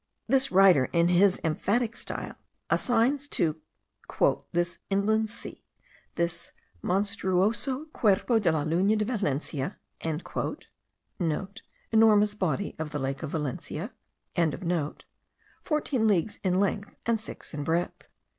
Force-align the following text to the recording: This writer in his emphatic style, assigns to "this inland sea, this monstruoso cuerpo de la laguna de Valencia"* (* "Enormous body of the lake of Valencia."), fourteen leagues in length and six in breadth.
This 0.27 0.51
writer 0.51 0.85
in 0.85 1.09
his 1.09 1.39
emphatic 1.43 1.95
style, 1.95 2.33
assigns 2.71 3.27
to 3.27 3.61
"this 4.51 4.79
inland 4.89 5.29
sea, 5.29 5.63
this 6.15 6.51
monstruoso 6.81 7.85
cuerpo 7.93 8.39
de 8.41 8.51
la 8.51 8.63
laguna 8.63 8.95
de 8.95 9.05
Valencia"* 9.05 9.77
(* 9.89 10.01
"Enormous 11.93 12.33
body 12.33 12.75
of 12.79 12.89
the 12.89 12.97
lake 12.97 13.21
of 13.21 13.29
Valencia."), 13.29 13.91
fourteen 15.61 16.07
leagues 16.07 16.39
in 16.43 16.59
length 16.59 16.95
and 17.05 17.21
six 17.21 17.53
in 17.53 17.63
breadth. 17.63 18.07